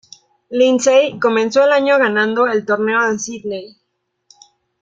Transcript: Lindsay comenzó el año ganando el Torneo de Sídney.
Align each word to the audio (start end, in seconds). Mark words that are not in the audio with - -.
Lindsay 0.49 1.19
comenzó 1.19 1.63
el 1.63 1.71
año 1.71 1.99
ganando 1.99 2.47
el 2.47 2.65
Torneo 2.65 3.07
de 3.07 3.19
Sídney. 3.19 3.77